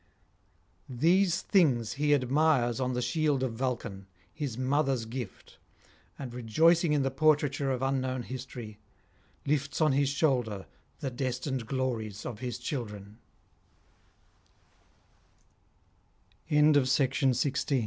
[0.89, 5.59] These things he admires on the shield of Vulcan, his mother's gift,
[6.17, 8.79] and rejoicing in the portraiture of unknown history,
[9.45, 10.65] lifts on his shoulder
[11.01, 13.09] the destined glories of his childre